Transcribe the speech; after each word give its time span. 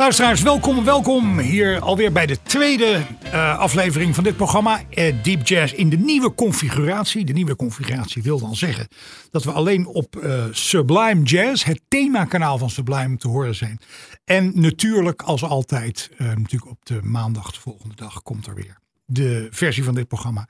Luisteraars, 0.00 0.42
welkom, 0.42 0.84
welkom 0.84 1.38
hier 1.38 1.80
alweer 1.80 2.12
bij 2.12 2.26
de 2.26 2.42
tweede 2.42 3.06
eh, 3.22 3.58
aflevering 3.58 4.14
van 4.14 4.24
dit 4.24 4.36
programma. 4.36 4.80
eh, 4.90 5.14
Deep 5.22 5.46
Jazz 5.46 5.72
in 5.72 5.88
de 5.88 5.96
nieuwe 5.96 6.34
configuratie. 6.34 7.24
De 7.24 7.32
nieuwe 7.32 7.56
configuratie 7.56 8.22
wil 8.22 8.38
dan 8.38 8.56
zeggen 8.56 8.88
dat 9.30 9.44
we 9.44 9.52
alleen 9.52 9.86
op 9.86 10.16
eh, 10.16 10.44
Sublime 10.50 11.22
Jazz, 11.22 11.64
het 11.64 11.80
themakanaal 11.88 12.58
van 12.58 12.70
Sublime, 12.70 13.16
te 13.16 13.28
horen 13.28 13.54
zijn. 13.54 13.78
En 14.24 14.52
natuurlijk, 14.54 15.22
als 15.22 15.44
altijd, 15.44 16.10
natuurlijk 16.18 16.70
op 16.70 16.86
de 16.86 17.02
maandag, 17.02 17.52
de 17.52 17.60
volgende 17.60 17.94
dag, 17.94 18.22
komt 18.22 18.46
er 18.46 18.54
weer 18.54 18.78
de 19.04 19.48
versie 19.50 19.84
van 19.84 19.94
dit 19.94 20.08
programma. 20.08 20.48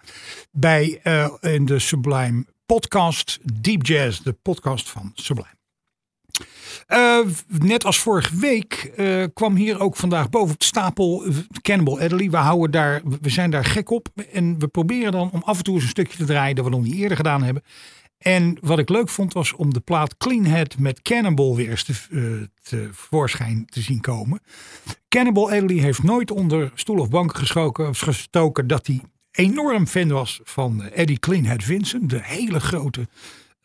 Bij 0.50 1.00
in 1.40 1.64
de 1.64 1.78
Sublime 1.78 2.44
podcast, 2.66 3.38
Deep 3.62 3.86
Jazz, 3.86 4.20
de 4.20 4.32
podcast 4.32 4.90
van 4.90 5.12
Sublime. 5.14 5.59
Uh, 6.88 7.18
net 7.46 7.84
als 7.84 7.98
vorige 7.98 8.36
week 8.36 8.92
uh, 8.96 9.24
kwam 9.34 9.56
hier 9.56 9.80
ook 9.80 9.96
vandaag 9.96 10.28
boven 10.30 10.52
op 10.52 10.58
de 10.58 10.64
stapel 10.64 11.26
uh, 11.26 11.36
Cannibal 11.62 12.00
Adderley. 12.00 12.30
We, 12.30 12.36
houden 12.36 12.70
daar, 12.70 13.00
we 13.20 13.28
zijn 13.28 13.50
daar 13.50 13.64
gek 13.64 13.90
op. 13.90 14.08
En 14.32 14.58
we 14.58 14.68
proberen 14.68 15.12
dan 15.12 15.30
om 15.32 15.42
af 15.44 15.58
en 15.58 15.64
toe 15.64 15.74
eens 15.74 15.82
een 15.82 15.88
stukje 15.88 16.16
te 16.16 16.24
draaien 16.24 16.56
dat 16.56 16.64
we 16.64 16.70
nog 16.70 16.82
niet 16.82 16.94
eerder 16.94 17.16
gedaan 17.16 17.42
hebben. 17.42 17.62
En 18.18 18.58
wat 18.60 18.78
ik 18.78 18.88
leuk 18.88 19.08
vond 19.08 19.32
was 19.32 19.52
om 19.52 19.72
de 19.72 19.80
plaat 19.80 20.16
Clean 20.16 20.44
Head 20.44 20.78
met 20.78 21.02
Cannibal 21.02 21.56
weer 21.56 21.70
eens 21.70 21.84
te, 21.84 22.48
te 22.62 22.88
voorschijn 22.92 23.66
te 23.66 23.80
zien 23.80 24.00
komen. 24.00 24.40
Cannibal 25.08 25.50
Adderley 25.50 25.82
heeft 25.82 26.02
nooit 26.02 26.30
onder 26.30 26.70
stoel 26.74 26.98
of 26.98 27.08
bank 27.08 27.36
geschoken, 27.36 27.94
gestoken 27.94 28.66
dat 28.66 28.86
hij 28.86 29.00
enorm 29.30 29.86
fan 29.86 30.08
was 30.08 30.40
van 30.44 30.82
Eddie 30.82 31.18
Cleanhead 31.18 31.64
Vincent. 31.64 32.10
De 32.10 32.20
hele 32.22 32.60
grote 32.60 33.08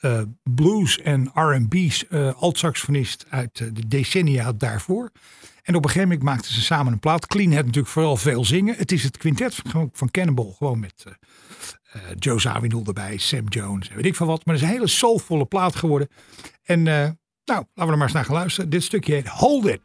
uh, 0.01 0.21
blues 0.43 0.99
en 0.99 1.31
R&B's 1.33 2.05
uh, 2.09 2.33
alt-saxofonist 2.41 3.25
uit 3.29 3.59
uh, 3.59 3.69
de 3.73 3.87
decennia 3.87 4.53
daarvoor. 4.53 5.11
En 5.63 5.75
op 5.75 5.83
een 5.83 5.89
gegeven 5.89 6.09
moment 6.09 6.29
maakten 6.29 6.53
ze 6.53 6.61
samen 6.61 6.93
een 6.93 6.99
plaat. 6.99 7.27
Clean 7.27 7.53
had 7.53 7.65
natuurlijk 7.65 7.93
vooral 7.93 8.17
veel 8.17 8.45
zingen. 8.45 8.75
Het 8.75 8.91
is 8.91 9.03
het 9.03 9.17
quintet 9.17 9.55
van, 9.55 9.89
van 9.93 10.11
Cannibal, 10.11 10.55
gewoon 10.57 10.79
met 10.79 11.03
Joe 12.19 12.39
Zawinul 12.39 12.83
erbij, 12.85 13.17
Sam 13.17 13.47
Jones, 13.47 13.89
weet 13.89 14.05
ik 14.05 14.15
van 14.15 14.27
wat. 14.27 14.45
Maar 14.45 14.53
het 14.55 14.63
is 14.63 14.69
een 14.69 14.75
hele 14.75 14.89
soulvolle 14.89 15.45
plaat 15.45 15.75
geworden. 15.75 16.07
En 16.63 16.83
nou, 16.83 17.05
laten 17.45 17.65
we 17.73 17.81
er 17.81 17.87
maar 17.87 18.01
eens 18.01 18.11
naar 18.11 18.25
gaan 18.25 18.35
luisteren. 18.35 18.69
Dit 18.69 18.83
stukje 18.83 19.13
heet 19.13 19.27
Hold 19.27 19.65
It. 19.65 19.81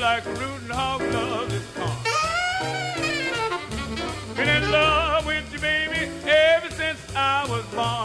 Like 0.00 0.24
a 0.26 0.30
rootin' 0.30 0.70
hog 0.70 1.02
loves 1.12 1.52
his 1.52 1.66
corn. 1.74 1.90
Been 4.36 4.48
in 4.48 4.70
love 4.70 5.26
with 5.26 5.52
you, 5.52 5.58
baby, 5.58 6.08
ever 6.24 6.70
since 6.70 7.00
I 7.16 7.44
was 7.48 7.64
born. 7.74 7.97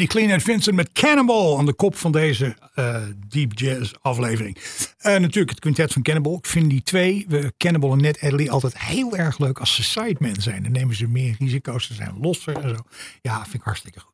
Eddie 0.00 0.18
Clean 0.18 0.30
en 0.30 0.40
Vincent 0.40 0.76
met 0.76 0.92
Cannibal 0.92 1.58
aan 1.58 1.66
de 1.66 1.72
kop 1.72 1.96
van 1.96 2.12
deze 2.12 2.56
eh, 2.74 3.02
Deep 3.28 3.58
Jazz 3.58 3.92
aflevering. 4.00 4.56
Eh, 4.98 5.16
natuurlijk 5.16 5.50
het 5.50 5.58
quintet 5.58 5.92
van 5.92 6.02
Cannibal. 6.02 6.36
Ik 6.36 6.46
vind 6.46 6.70
die 6.70 6.82
twee, 6.82 7.24
we 7.28 7.52
Cannibal 7.56 7.92
en 7.92 8.00
Ned 8.00 8.20
Adderley, 8.20 8.50
altijd 8.50 8.78
heel 8.78 9.16
erg 9.16 9.38
leuk 9.38 9.58
als 9.58 9.74
ze 9.74 9.82
sidemen 9.82 10.42
zijn. 10.42 10.62
Dan 10.62 10.72
nemen 10.72 10.94
ze 10.94 11.08
meer 11.08 11.36
risico's, 11.38 11.86
ze 11.86 11.94
zijn 11.94 12.18
losser 12.20 12.56
en 12.56 12.68
zo. 12.68 12.76
Ja, 13.22 13.42
vind 13.42 13.54
ik 13.54 13.62
hartstikke 13.62 14.00
goed. 14.00 14.12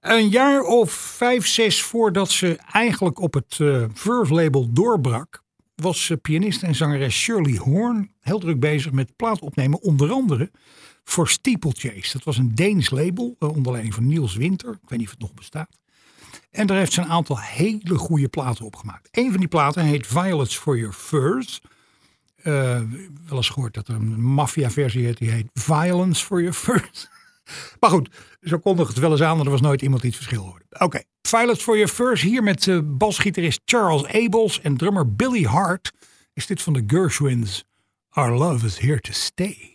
Een 0.00 0.28
jaar 0.28 0.62
of 0.62 0.92
vijf, 0.92 1.46
zes 1.46 1.82
voordat 1.82 2.30
ze 2.30 2.58
eigenlijk 2.72 3.20
op 3.20 3.34
het 3.34 3.56
eh 3.60 3.84
Verve 3.92 4.34
label 4.34 4.72
doorbrak, 4.72 5.42
was 5.74 6.12
pianist 6.22 6.62
en 6.62 6.74
zangeres 6.74 7.14
Shirley 7.20 7.56
Horn 7.56 8.10
heel 8.20 8.38
druk 8.38 8.60
bezig 8.60 8.92
met 8.92 9.16
plaat 9.16 9.40
opnemen, 9.40 9.82
onder 9.82 10.10
andere 10.10 10.50
voor 11.04 11.28
Steeplechase. 11.28 12.12
Dat 12.12 12.24
was 12.24 12.38
een 12.38 12.54
Deens 12.54 12.90
label 12.90 13.36
eh, 13.38 13.48
onder 13.48 13.72
leiding 13.72 13.94
van 13.94 14.06
Niels 14.06 14.34
Winter. 14.34 14.70
Ik 14.70 14.88
weet 14.88 14.98
niet 14.98 15.06
of 15.06 15.14
het 15.14 15.22
nog 15.22 15.34
bestaat. 15.34 15.80
En 16.50 16.66
daar 16.66 16.76
heeft 16.76 16.92
ze 16.92 17.00
een 17.00 17.08
aantal 17.08 17.38
hele 17.38 17.94
goede 17.94 18.28
platen 18.28 18.64
op 18.64 18.76
gemaakt. 18.76 19.08
Een 19.10 19.30
van 19.30 19.40
die 19.40 19.48
platen 19.48 19.84
heet 19.84 20.06
Violets 20.06 20.56
for 20.56 20.76
Your 20.78 20.94
Furs. 20.94 21.60
Eh, 22.36 22.80
wel 23.26 23.36
eens 23.36 23.48
gehoord 23.48 23.74
dat 23.74 23.88
er 23.88 23.94
een 23.94 24.22
maffia-versie 24.22 25.04
heet 25.04 25.18
die 25.18 25.30
heet 25.30 25.50
Violence 25.52 26.24
for 26.24 26.40
Your 26.40 26.56
Furs. 26.56 27.10
Maar 27.80 27.90
goed, 27.90 28.10
zo 28.40 28.58
kondigde 28.58 28.92
het 28.92 29.02
wel 29.02 29.10
eens 29.10 29.22
aan, 29.22 29.36
maar 29.36 29.44
er 29.44 29.50
was 29.50 29.60
nooit 29.60 29.82
iemand 29.82 30.02
die 30.02 30.10
het 30.10 30.20
verschil 30.20 30.44
hoorde. 30.44 30.64
Oké, 30.78 31.02
Violets 31.22 31.62
for 31.62 31.76
Your 31.76 31.92
Furs. 31.92 32.22
Hier 32.22 32.42
met 32.42 32.68
eh, 32.68 32.78
basgitarist 32.84 33.60
Charles 33.64 34.06
Abels 34.06 34.60
en 34.60 34.76
drummer 34.76 35.14
Billy 35.14 35.42
Hart. 35.42 35.92
Is 36.32 36.46
dit 36.46 36.62
van 36.62 36.72
de 36.72 36.84
Gershwins. 36.86 37.64
Our 38.10 38.32
love 38.32 38.66
is 38.66 38.78
here 38.78 39.00
to 39.00 39.12
stay. 39.12 39.71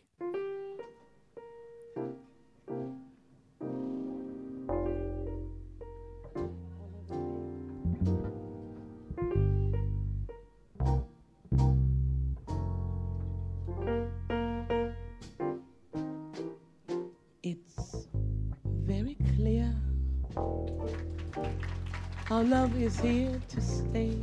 Our 22.29 22.43
love 22.43 22.75
is 22.81 22.99
here 22.99 23.41
to 23.47 23.61
stay. 23.61 24.17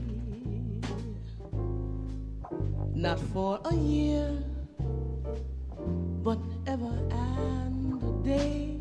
Not 2.95 3.19
for 3.19 3.59
a 3.65 3.75
year, 3.75 4.31
but 6.23 6.39
ever 6.67 6.95
and 7.11 8.03
a 8.03 8.13
day. 8.23 8.77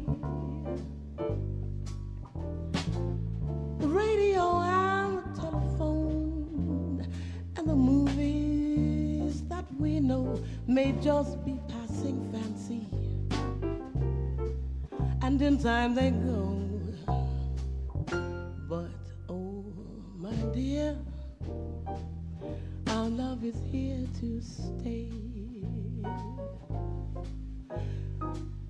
The 3.80 3.88
radio 3.88 4.60
and 4.62 5.18
the 5.20 5.42
telephone 5.42 7.08
and 7.56 7.70
the 7.70 7.76
movies 7.76 9.44
that 9.44 9.66
we 9.80 10.02
know 10.02 10.38
may 10.68 10.92
just 11.02 11.44
be 11.46 11.58
passing 11.70 12.30
fancy 12.34 12.88
and 15.22 15.42
in 15.42 15.58
time 15.58 15.96
they 15.96 16.12
go. 16.12 16.43
To 24.24 24.42
stay. 24.42 25.12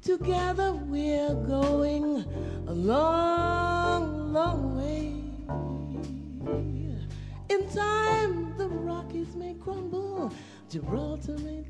Together 0.01 0.73
we're 0.73 1.35
going 1.35 2.25
a 2.67 2.73
long, 2.73 4.33
long 4.33 4.75
way. 4.77 5.13
In 7.49 7.69
time, 7.69 8.57
the 8.57 8.67
Rockies 8.67 9.35
may 9.35 9.53
crumble, 9.53 10.33
Gibraltar 10.69 11.37
may 11.39 11.62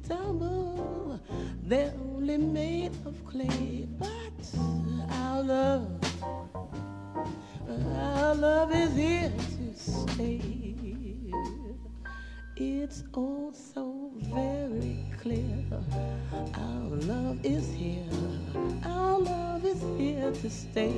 stay. 20.72 20.96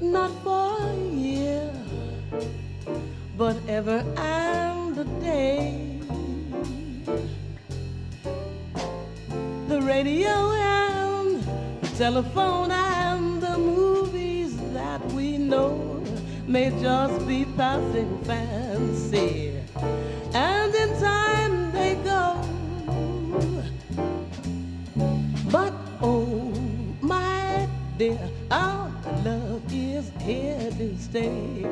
Not 0.00 0.30
for 0.42 0.78
a 0.80 0.96
year, 1.12 1.70
but 3.36 3.56
ever 3.68 3.98
and 4.16 4.98
a 4.98 5.04
day. 5.20 6.00
The 9.68 9.80
radio 9.82 10.34
and 10.52 11.42
the 11.82 11.90
telephone 11.96 12.70
and 12.70 13.40
the 13.40 13.56
movies 13.56 14.56
that 14.72 15.00
we 15.12 15.38
know 15.38 16.02
may 16.46 16.70
just 16.80 17.26
be 17.26 17.44
passing 17.56 18.12
fancy. 18.24 19.54
Here 30.24 30.70
to 30.78 30.96
stay. 30.96 31.68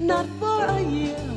Not 0.00 0.26
for 0.40 0.64
a 0.64 0.80
year, 0.82 1.30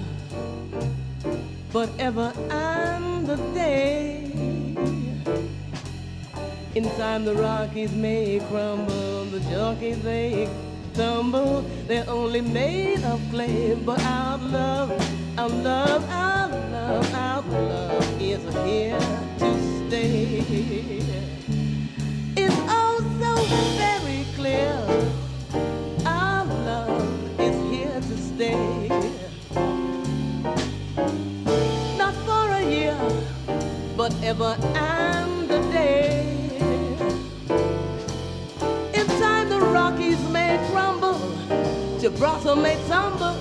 but 1.71 1.89
ever 2.00 2.33
and 2.50 3.29
a 3.29 3.38
day. 3.53 4.25
In 6.74 6.83
time 6.98 7.25
the 7.25 7.36
Rockies 7.36 7.91
may 7.91 8.39
crumble, 8.50 9.25
the 9.25 9.39
jockeys 9.51 10.01
they 10.01 10.50
tumble. 10.95 11.62
They're 11.88 12.09
only 12.09 12.41
made 12.41 13.03
of 13.03 13.21
clay, 13.29 13.75
but 13.75 14.01
our 14.03 14.38
love, 14.39 14.91
our 15.38 15.50
love, 15.50 16.09
our 16.09 16.50
love, 16.50 17.13
our 17.13 17.41
love 17.43 18.21
is 18.21 18.41
here 18.65 19.00
to 19.38 19.50
stay. 19.88 21.03
It's 22.36 22.59
all 22.67 22.98
so 23.21 23.36
very 23.77 24.25
clear. 24.36 25.18
Ever 34.29 34.55
and 34.75 35.50
a 35.50 35.59
day. 35.71 36.21
In 38.93 39.07
time 39.21 39.50
the 39.50 39.59
Rockies 39.59 40.21
may 40.29 40.53
crumble, 40.69 41.19
Gibraltar 42.00 42.55
may 42.55 42.77
tumble. 42.88 43.39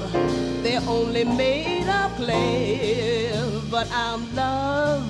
They're 0.62 0.86
only 0.88 1.24
made 1.24 1.88
of 1.90 2.16
clay, 2.16 3.30
but 3.70 3.86
I'm 3.92 4.34
love, 4.34 5.04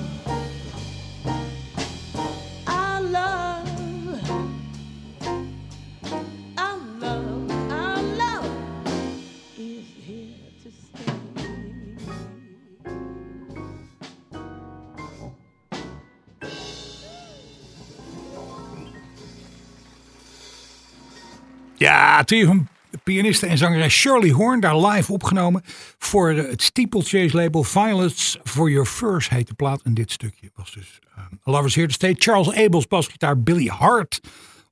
Van 22.25 22.67
pianiste 23.03 23.45
en 23.45 23.57
zangeres 23.57 23.93
Shirley 23.93 24.29
Horn, 24.29 24.59
daar 24.59 24.77
live 24.77 25.13
opgenomen 25.13 25.61
voor 25.97 26.29
eh, 26.29 26.49
het 26.49 26.61
Steeplechase 26.61 27.35
label 27.35 27.63
Violets 27.63 28.37
for 28.43 28.69
Your 28.69 28.85
First 28.87 29.29
heet 29.29 29.47
de 29.47 29.53
plaat. 29.53 29.81
En 29.81 29.93
dit 29.93 30.11
stukje 30.11 30.51
was 30.55 30.71
dus 30.71 30.99
uh, 31.17 31.23
Lovers 31.43 31.75
Here 31.75 31.87
to 31.87 31.93
Stay. 31.93 32.15
Charles 32.17 32.53
Abels 32.53 32.87
basgitaar, 32.87 33.41
Billy 33.41 33.67
Hart 33.67 34.19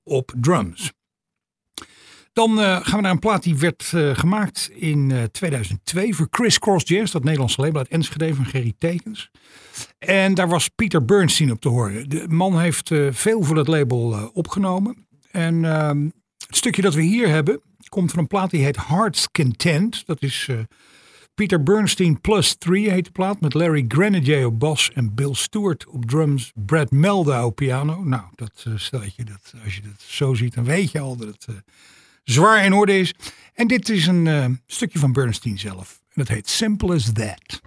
op 0.04 0.34
drums. 0.36 0.92
Dan 2.38 2.62
eh, 2.62 2.76
gaan 2.82 2.96
we 2.96 3.02
naar 3.02 3.12
een 3.12 3.20
plaat 3.20 3.44
die 3.44 3.58
werd 3.58 3.92
eh, 3.94 4.16
gemaakt 4.16 4.70
in 4.74 5.12
eh, 5.12 5.24
2002 5.24 6.16
voor 6.16 6.28
Chris 6.32 6.60
Cross 6.60 6.88
Jazz, 6.88 7.12
dat 7.12 7.24
Nederlandse 7.24 7.62
label 7.62 7.78
uit 7.78 7.88
Enschede 7.88 8.36
van 8.36 8.46
Gerry 8.46 8.74
Tekens. 8.78 9.32
En 10.00 10.34
daar 10.34 10.48
was 10.48 10.68
Peter 10.68 11.06
Bernstein 11.06 11.52
op 11.52 11.62
te 11.62 11.70
horen. 11.70 12.10
De 12.10 12.26
man 12.28 12.60
heeft 12.60 12.92
veel 13.10 13.44
voor 13.44 13.56
dat 13.56 13.68
label 13.68 14.30
opgenomen. 14.34 15.08
En 15.32 15.66
ehm, 15.66 16.10
het 16.48 16.56
stukje 16.56 16.82
dat 16.82 16.94
we 16.94 17.02
hier 17.02 17.28
hebben 17.28 17.62
komt 17.90 18.12
van 18.12 18.20
een 18.20 18.28
plaat 18.28 18.50
die 18.50 18.64
heet 18.64 18.88
Heart's 18.88 19.32
Content. 19.32 20.06
Dat 20.06 20.22
is 20.22 20.46
eh, 20.50 20.58
Peter 21.36 21.64
Bernstein 21.64 22.22
plus 22.22 22.56
3 22.56 22.92
heet 22.92 23.06
de 23.06 23.12
plaat. 23.12 23.42
Met 23.42 23.54
Larry 23.54 23.86
Grenadier 23.88 24.46
op 24.46 24.60
bas 24.60 24.92
en 24.94 25.16
Bill 25.16 25.34
Stewart 25.34 25.88
op 25.88 26.06
drums. 26.06 26.52
Brad 26.56 26.92
Melda 26.92 27.46
op 27.46 27.56
piano. 27.56 28.04
Nou, 28.04 28.24
dat 28.36 28.66
stel 28.76 29.04
je 29.16 29.24
dat, 29.24 29.54
als 29.64 29.76
je 29.76 29.82
dat 29.82 30.02
zo 30.02 30.34
ziet, 30.34 30.54
dan 30.54 30.64
weet 30.64 30.92
je 30.92 31.00
al 31.00 31.16
dat 31.16 31.28
het 31.28 31.46
eh, 31.50 31.56
zwaar 32.24 32.66
in 32.66 32.74
orde 32.74 33.00
is. 33.00 33.14
En 33.54 33.68
dit 33.68 33.90
is 33.90 34.08
een 34.08 34.62
stukje 34.66 35.00
van 35.00 35.14
Bernstein 35.14 35.60
zelf. 35.60 36.02
En 36.08 36.24
dat 36.24 36.28
heet 36.28 36.50
Simple 36.50 36.94
as 36.94 37.12
That. 37.14 37.62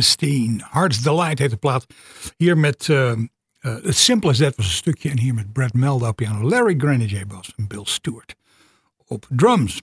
Bernstein. 0.00 0.62
Heart's 0.70 1.02
Delight 1.02 1.38
heet 1.38 1.50
de 1.50 1.56
plaat. 1.56 1.86
Hier 2.36 2.58
met 2.58 2.88
uh, 2.88 3.12
het 3.60 3.96
Simple 3.96 4.30
as 4.30 4.38
That 4.38 4.56
was 4.56 4.66
een 4.66 4.72
stukje. 4.72 5.10
En 5.10 5.18
hier 5.18 5.34
met 5.34 5.52
Brad 5.52 6.02
op 6.02 6.16
piano. 6.16 6.48
Larry 6.48 6.74
Grenadier 6.78 7.26
bas 7.26 7.52
en 7.56 7.66
Bill 7.66 7.84
Stewart 7.84 8.34
op 9.06 9.26
drums. 9.28 9.82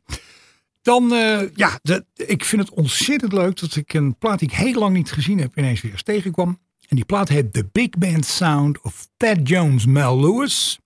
Dan, 0.81 1.13
uh, 1.13 1.41
ja, 1.55 1.79
de, 1.81 2.05
ik 2.15 2.43
vind 2.43 2.61
het 2.61 2.71
ontzettend 2.71 3.33
leuk 3.33 3.59
dat 3.59 3.75
ik 3.75 3.93
een 3.93 4.15
plaat 4.17 4.39
die 4.39 4.49
ik 4.49 4.55
heel 4.55 4.79
lang 4.79 4.95
niet 4.95 5.11
gezien 5.11 5.39
heb 5.39 5.57
ineens 5.57 5.81
weer 5.81 5.91
eens 5.91 6.03
tegenkwam. 6.03 6.59
En 6.87 6.95
die 6.95 7.05
plaat 7.05 7.29
heet 7.29 7.53
The 7.53 7.69
Big 7.71 7.89
Band 7.89 8.25
Sound 8.25 8.81
of 8.81 9.07
Ted 9.17 9.47
Jones 9.49 9.85
Mel 9.85 10.19
Lewis. 10.19 10.79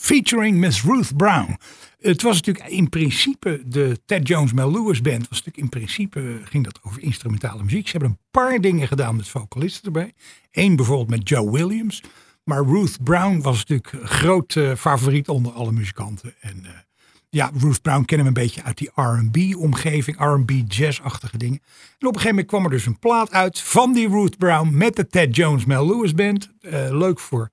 Featuring 0.00 0.56
Miss 0.56 0.82
Ruth 0.82 1.16
Brown. 1.16 1.58
Het 1.98 2.22
was 2.22 2.36
natuurlijk 2.36 2.68
in 2.68 2.88
principe 2.88 3.62
de 3.66 4.00
Ted 4.06 4.28
Jones 4.28 4.52
Mel 4.52 4.70
Lewis 4.70 5.00
Band. 5.00 5.28
Was 5.28 5.38
natuurlijk 5.38 5.56
in 5.56 5.68
principe 5.68 6.40
ging 6.44 6.64
dat 6.64 6.78
over 6.82 7.02
instrumentale 7.02 7.62
muziek. 7.62 7.86
Ze 7.86 7.90
hebben 7.90 8.10
een 8.10 8.18
paar 8.30 8.60
dingen 8.60 8.88
gedaan 8.88 9.16
met 9.16 9.28
vocalisten 9.28 9.84
erbij. 9.84 10.12
Eén 10.50 10.76
bijvoorbeeld 10.76 11.10
met 11.10 11.28
Joe 11.28 11.50
Williams. 11.50 12.02
Maar 12.44 12.64
Ruth 12.64 13.02
Brown 13.02 13.40
was 13.40 13.64
natuurlijk 13.64 14.10
groot 14.10 14.54
uh, 14.54 14.74
favoriet 14.74 15.28
onder 15.28 15.52
alle 15.52 15.72
muzikanten. 15.72 16.34
En 16.40 16.56
uh, 16.62 16.70
ja, 17.28 17.50
Ruth 17.54 17.82
Brown 17.82 18.04
kennen 18.04 18.32
we 18.32 18.40
een 18.40 18.46
beetje 18.46 18.62
uit 18.62 18.78
die 18.78 18.90
R&B-omgeving, 18.94 20.16
R&B 20.18 20.50
jazz-achtige 20.68 21.36
dingen. 21.36 21.60
En 21.98 22.06
op 22.06 22.14
een 22.14 22.20
gegeven 22.20 22.28
moment 22.28 22.46
kwam 22.46 22.64
er 22.64 22.70
dus 22.70 22.86
een 22.86 22.98
plaat 22.98 23.30
uit 23.30 23.60
van 23.60 23.92
die 23.92 24.08
Ruth 24.08 24.38
Brown 24.38 24.76
met 24.76 24.96
de 24.96 25.06
Ted 25.06 25.36
Jones 25.36 25.64
Mel 25.64 25.86
Lewis 25.86 26.14
Band. 26.14 26.50
Leuk 26.90 27.18
voor 27.18 27.50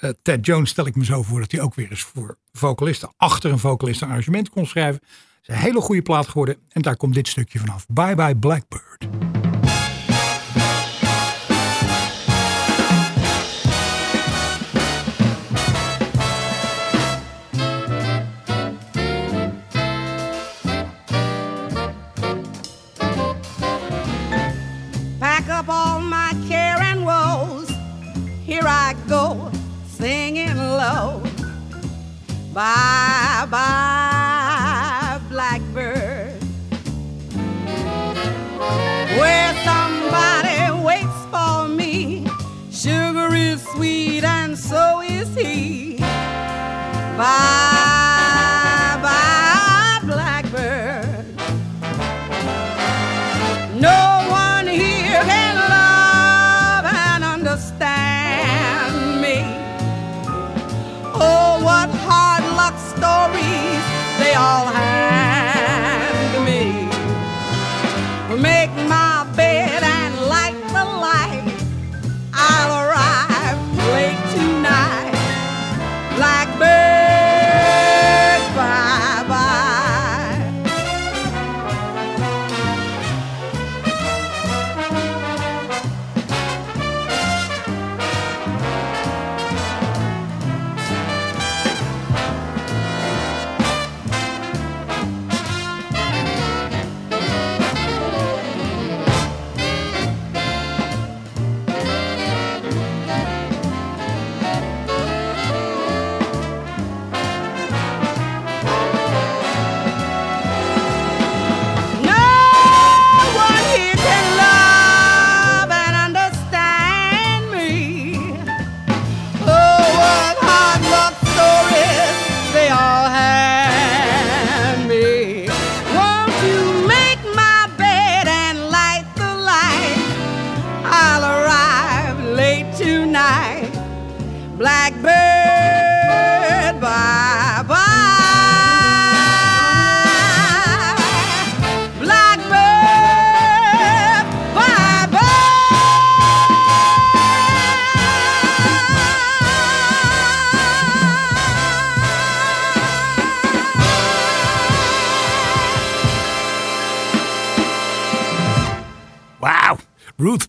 uh, 0.00 0.10
Ted 0.22 0.46
Jones 0.46 0.70
stel 0.70 0.86
ik 0.86 0.96
me 0.96 1.04
zo 1.04 1.22
voor 1.22 1.40
dat 1.40 1.52
hij 1.52 1.60
ook 1.60 1.74
weer 1.74 1.90
eens 1.90 2.02
voor 2.02 2.38
vocalisten 2.52 3.12
achter 3.16 3.50
een 3.50 3.58
vocalist 3.58 4.02
een 4.02 4.08
arrangement 4.08 4.48
kon 4.48 4.66
schrijven. 4.66 5.00
Het 5.02 5.48
is 5.48 5.54
een 5.54 5.60
hele 5.60 5.80
goede 5.80 6.02
plaat 6.02 6.28
geworden 6.28 6.56
en 6.68 6.82
daar 6.82 6.96
komt 6.96 7.14
dit 7.14 7.28
stukje 7.28 7.58
vanaf. 7.58 7.86
Bye 7.86 8.14
Bye 8.14 8.36
Blackbird. 8.36 9.33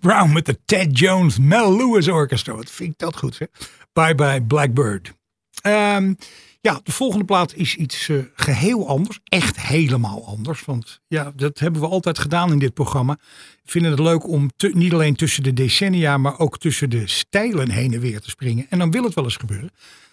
Brown 0.06 0.34
met 0.34 0.46
de 0.46 0.60
Ted 0.65 1.00
Jones 1.00 1.39
Mel 1.39 1.76
Lewis 1.78 2.08
Orchestra. 2.08 2.56
Wat 2.56 2.72
vind 2.72 2.91
ik 2.91 2.98
dat 2.98 3.18
goed, 3.18 3.39
hè? 3.39 3.46
Bye 3.94 4.15
Bye 4.15 4.44
Blackbird. 4.44 5.13
Ehm, 5.62 6.13
ja, 6.62 6.80
de 6.84 6.91
volgende 6.91 7.26
plaat 7.26 7.54
is 7.54 7.76
iets 7.76 8.10
eh, 8.10 8.18
geheel 8.36 8.88
anders. 8.88 9.20
Echt 9.24 9.62
helemaal 9.62 10.26
anders. 10.28 10.65
Want 10.65 11.02
ja, 11.08 11.32
dat 11.36 11.60
hebben 11.60 11.82
we 11.82 11.88
altijd 11.88 12.20
gedaan 12.20 12.52
in 12.52 12.60
dit 12.60 12.74
programma. 12.74 13.18
We 13.63 13.72
vinden 13.72 13.91
het 13.91 14.00
leuk 14.00 14.28
om 14.28 14.50
niet 14.58 14.94
alleen 14.94 15.15
tussen 15.15 15.44
de 15.44 15.54
decennia, 15.54 16.18
maar 16.18 16.39
ook 16.39 16.58
tussen 16.58 16.89
de 16.89 17.08
stijlen 17.08 17.70
heen 17.70 17.94
en 17.94 18.00
weer 18.00 18.22
te 18.22 18.30
springen. 18.30 18.65
En 18.70 18.80
dan 18.80 18.91
wil 18.91 19.04
het 19.04 19.13
wel 19.13 19.24
eens 19.24 19.38
gebeuren. 19.38 19.72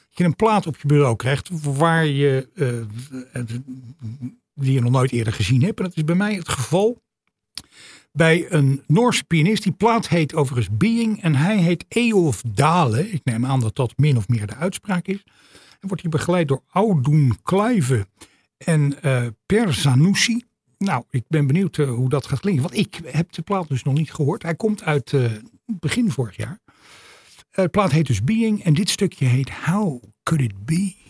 Dat 0.09 0.19
je 0.19 0.25
een 0.25 0.37
plaat 0.37 0.67
op 0.67 0.77
je 0.81 0.87
bureau 0.87 1.17
krijgt 1.17 1.49
waar 1.63 2.07
je, 2.07 2.49
eh, 2.55 3.43
die 4.55 4.73
je 4.73 4.81
nog 4.81 4.93
nooit 4.93 5.13
eerder 5.13 5.33
gezien 5.33 5.63
hebt. 5.63 5.79
En 5.79 5.85
dat 5.85 5.97
is 5.97 6.05
bij 6.05 6.15
mij 6.15 6.35
het 6.35 6.49
geval 6.49 7.01
bij 8.13 8.47
een 8.49 8.83
Noorse 8.87 9.25
pianist. 9.25 9.63
Die 9.63 9.73
plaat 9.73 10.09
heet 10.09 10.35
overigens 10.35 10.77
Being 10.77 11.23
en 11.23 11.35
hij 11.35 11.59
heet 11.59 11.85
Eolf 11.89 12.43
Dale. 12.47 13.11
Ik 13.11 13.25
neem 13.25 13.47
aan 13.47 13.61
dat 13.61 13.77
dat 13.77 13.93
min 13.97 14.17
of 14.17 14.29
meer 14.29 14.47
de 14.47 14.55
uitspraak 14.55 15.07
is. 15.07 15.23
En 15.81 15.89
wordt 15.89 16.03
hier 16.03 16.11
begeleid 16.11 16.49
door 16.49 16.63
Audun 16.71 17.37
Kluive 17.43 18.07
en 18.57 19.03
eh, 19.03 19.27
Per. 19.47 19.81
Nou, 20.79 21.05
ik 21.11 21.25
ben 21.29 21.47
benieuwd 21.47 21.79
eh, 21.79 21.91
hoe 21.91 22.09
dat 22.09 22.27
gaat 22.27 22.41
klinken. 22.41 22.63
Want 22.63 22.77
ik 22.77 23.01
heb 23.05 23.33
de 23.33 23.43
plaat 23.43 23.69
dus 23.69 23.83
nog 23.83 23.95
niet 23.95 24.13
gehoord. 24.13 24.43
Hij 24.43 24.55
komt 24.55 24.83
uit 24.83 25.13
eh, 25.13 25.31
begin 25.67 26.11
vorig 26.11 26.37
jaar. 26.37 26.59
De 27.51 27.69
plaat 27.69 27.91
heet 27.91 28.07
dus 28.07 28.25
Being 28.25 28.65
en 28.65 28.75
dit 28.75 28.91
stukje 28.91 29.25
heet 29.25 29.51
How 29.51 30.03
Could 30.23 30.43
It 30.43 30.65
Be? 30.65 31.02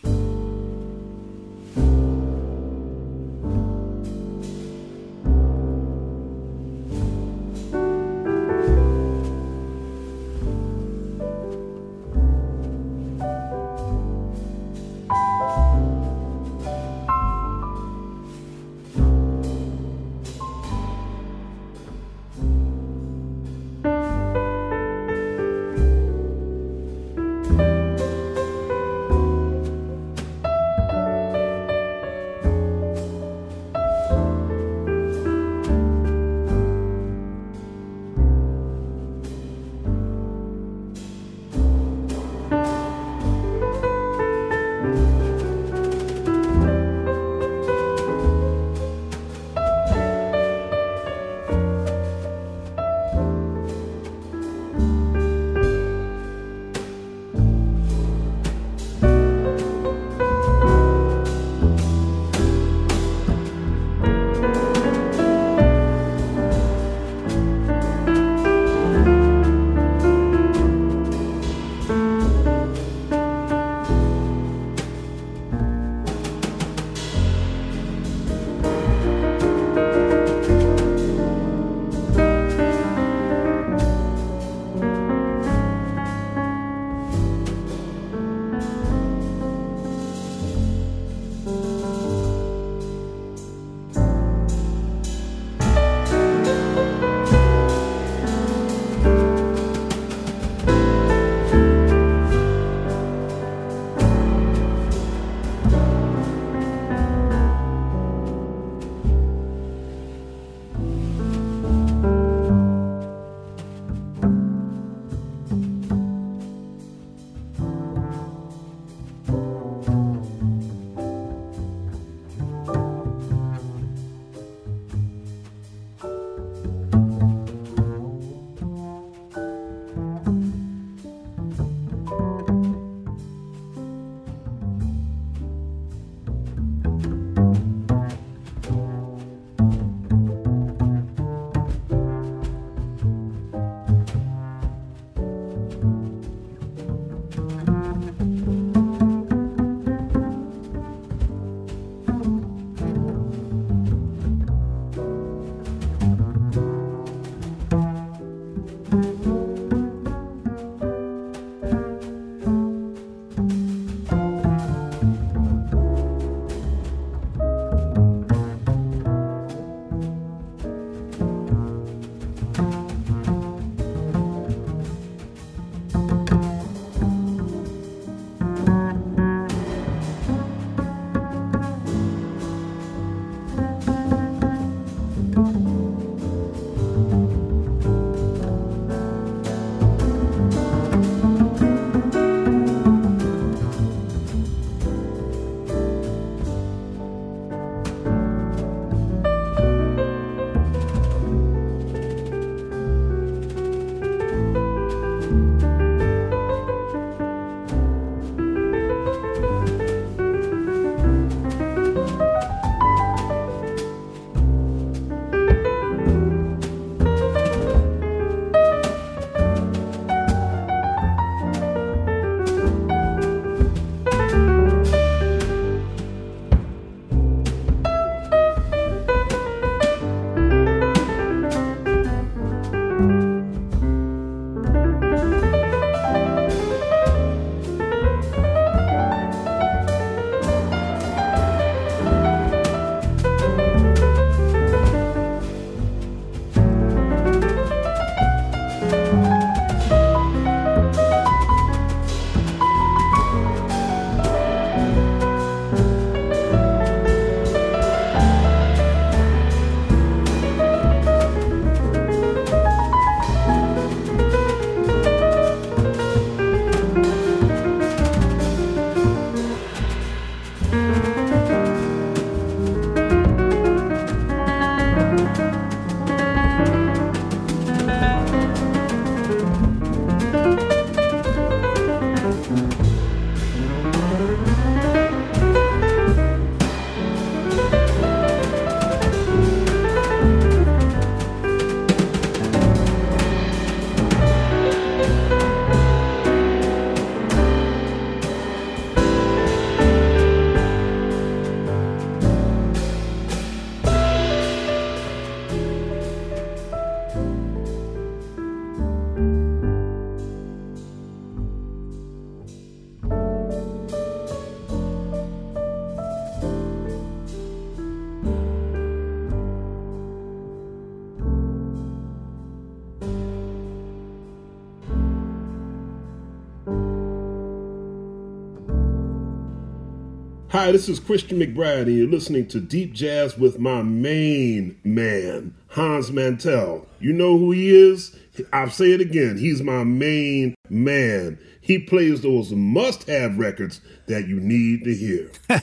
Hi, 330.63 330.71
this 330.71 330.89
is 330.89 331.01
Christian 331.01 331.41
McBride, 331.41 331.89
and 331.89 331.97
you're 331.99 332.07
listening 332.07 332.47
to 332.47 332.61
Deep 332.61 332.93
Jazz 332.93 333.37
with 333.37 333.59
my 333.59 333.83
main 333.83 334.79
man, 334.85 335.57
Hans 335.71 336.13
Mantel. 336.13 336.87
You 337.01 337.13
know 337.13 337.37
who 337.37 337.51
he 337.51 337.75
is? 337.75 338.15
I'll 338.53 338.71
say 338.71 338.93
it 338.93 339.01
again. 339.01 339.39
He's 339.39 339.61
my 339.61 339.83
main 339.83 340.55
man. 340.69 341.41
He 341.61 341.81
plays 341.81 342.21
those 342.21 342.53
must 342.53 343.09
have 343.09 343.39
records 343.39 343.81
that 344.07 344.29
you 344.29 344.39
need 344.39 344.85
to 344.85 344.95
hear. 344.95 345.31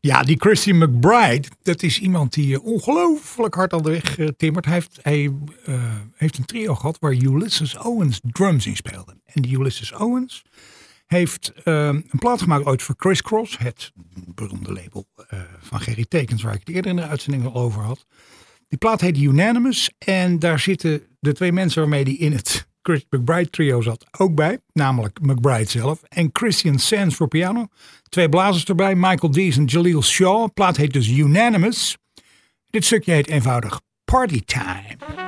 Ja, 0.00 0.22
die 0.22 0.36
Christian 0.38 0.78
McBride, 0.78 1.48
dat 1.62 1.82
is 1.82 1.98
iemand 1.98 2.32
die 2.32 2.54
eh, 2.54 2.64
ongelooflijk 2.64 3.54
hard 3.54 3.72
aan 3.72 3.82
de 3.82 3.90
weg 3.90 4.18
eh, 4.18 4.28
timmert. 4.36 4.64
Hij 4.64 4.74
heeft, 4.74 4.98
hij, 5.02 5.32
eh, 5.64 5.74
heeft 6.14 6.38
een 6.38 6.44
trio 6.44 6.74
gehad 6.74 6.98
waar 7.00 7.12
Ulysses 7.12 7.78
Owens 7.78 8.20
drums 8.32 8.66
in 8.66 8.76
speelde. 8.76 9.16
En 9.26 9.42
die 9.42 9.58
Ulysses 9.58 9.92
Owens 9.92 10.44
heeft 11.06 11.52
eh, 11.64 11.86
een 11.86 12.18
plaat 12.18 12.42
gemaakt 12.42 12.64
ooit 12.64 12.82
voor 12.82 12.94
Chris 12.98 13.22
Cross, 13.22 13.58
het 13.58 13.92
beroemde 14.34 14.72
label 14.72 15.06
eh, 15.28 15.40
van 15.60 15.80
Gerry 15.80 16.04
Tekens, 16.08 16.42
waar 16.42 16.54
ik 16.54 16.60
het 16.64 16.74
eerder 16.74 16.90
in 16.90 16.96
de 16.96 17.06
uitzending 17.06 17.46
al 17.46 17.54
over 17.54 17.82
had. 17.82 18.06
Die 18.68 18.78
plaat 18.78 19.00
heet 19.00 19.18
Unanimous 19.18 19.90
en 19.98 20.38
daar 20.38 20.58
zitten 20.58 21.02
de 21.20 21.32
twee 21.32 21.52
mensen 21.52 21.80
waarmee 21.80 22.04
die 22.04 22.18
in 22.18 22.32
het 22.32 22.68
Chris 22.82 23.06
McBride 23.10 23.50
trio 23.50 23.80
zat 23.80 24.06
ook 24.18 24.34
bij. 24.34 24.58
Namelijk 24.72 25.20
McBride 25.20 25.70
zelf 25.70 26.02
en 26.02 26.30
Christian 26.32 26.78
Sands 26.78 27.14
voor 27.14 27.28
piano. 27.28 27.66
Twee 28.08 28.28
blazers 28.28 28.64
erbij, 28.64 28.94
Michael 28.94 29.32
Dees 29.32 29.56
en 29.56 29.64
Jaleel 29.64 30.02
Shaw. 30.02 30.44
De 30.44 30.52
plaat 30.52 30.76
heet 30.76 30.92
dus 30.92 31.08
Unanimous. 31.08 31.96
Dit 32.70 32.84
stukje 32.84 33.12
heet 33.12 33.28
eenvoudig 33.28 33.80
Party 34.04 34.42
Time. 34.44 35.25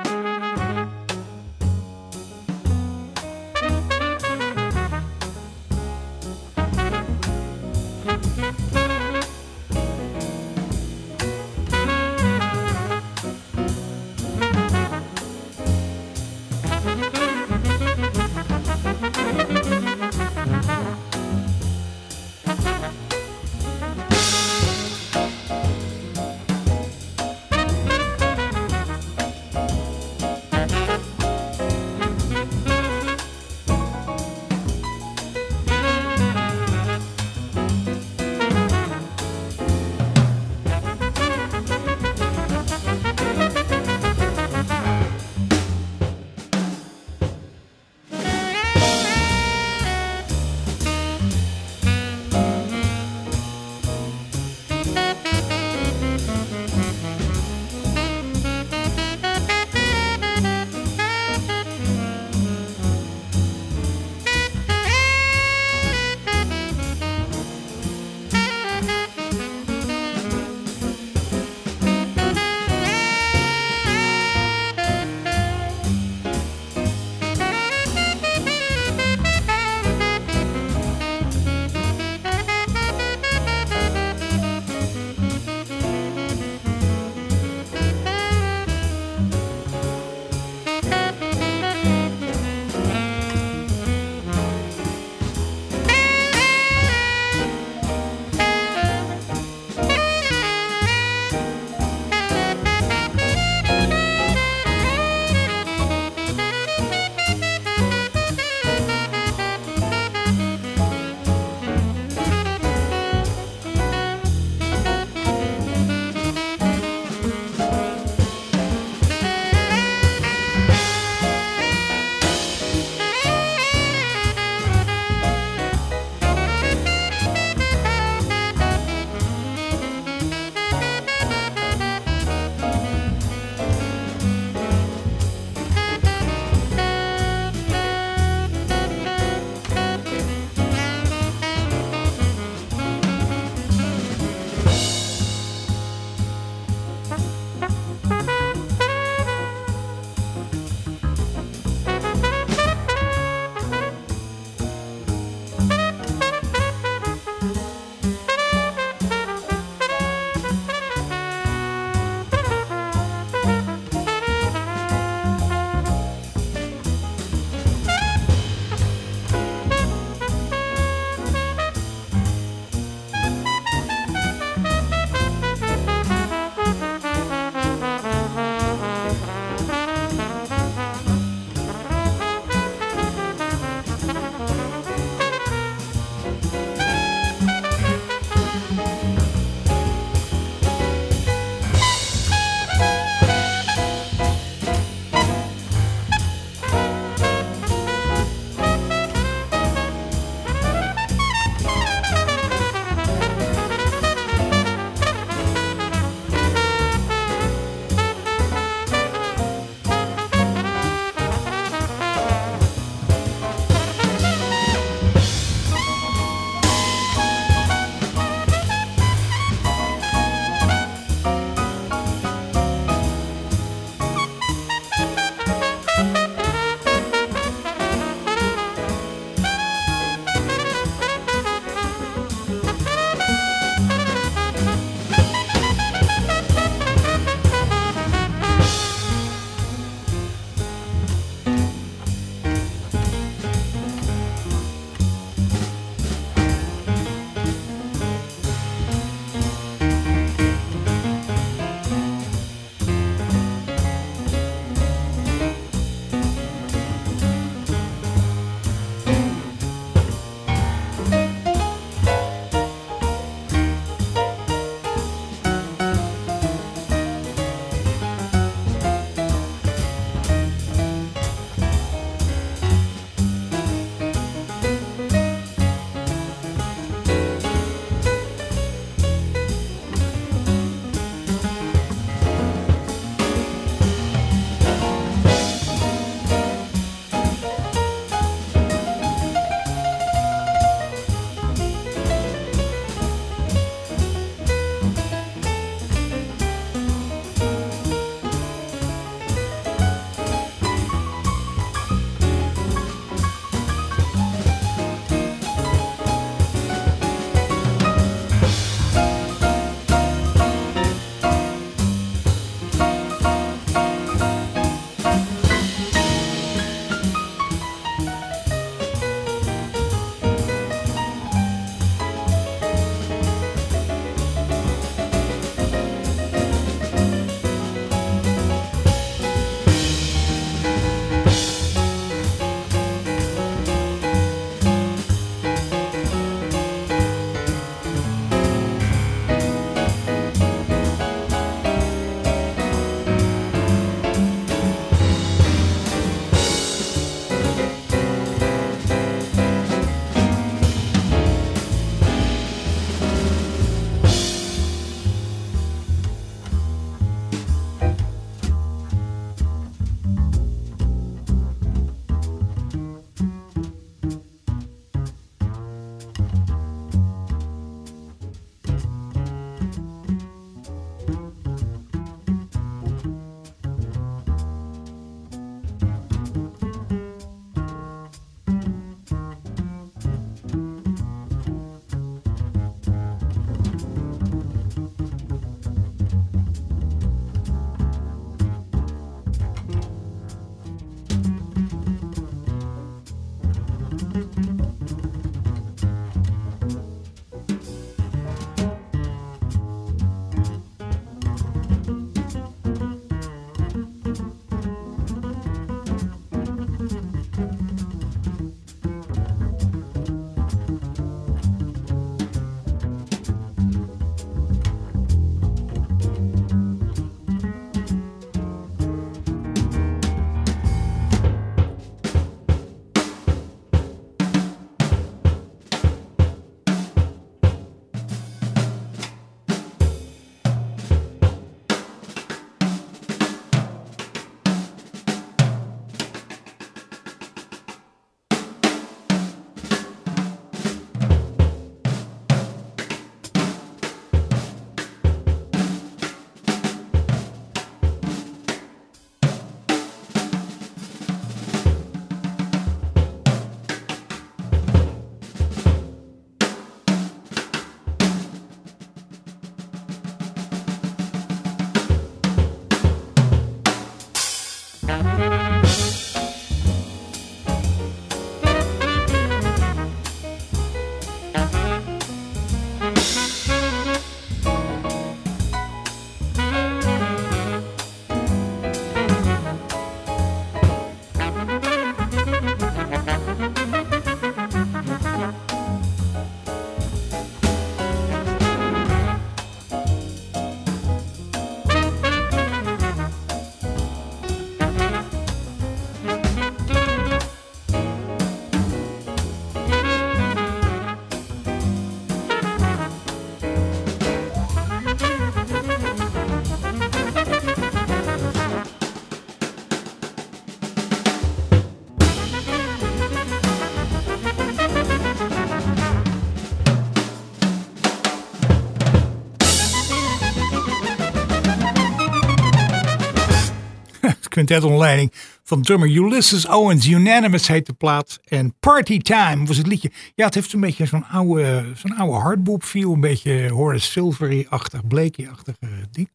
Quintet 524.45 524.63
onder 524.63 524.79
leiding 524.79 525.13
van 525.43 525.61
drummer 525.61 525.89
Ulysses 525.89 526.47
Owens. 526.47 526.87
Unanimous 526.87 527.47
heet 527.47 527.65
de 527.65 527.73
plaat. 527.73 528.19
En 528.25 528.55
Party 528.59 528.99
Time 528.99 529.45
was 529.45 529.57
het 529.57 529.67
liedje. 529.67 529.91
Ja, 530.15 530.25
het 530.25 530.33
heeft 530.33 530.53
een 530.53 530.59
beetje 530.59 530.85
zo'n 530.85 531.05
oude, 531.05 531.65
zo'n 531.75 531.97
oude 531.97 532.17
hardbop 532.17 532.63
feel. 532.63 532.93
Een 532.93 532.99
beetje 532.99 533.49
Horace 533.49 533.91
Silvery-achtig, 533.91 534.87
Blakey-achtig 534.87 535.55
eh, 535.59 535.69
ding. 535.91 536.09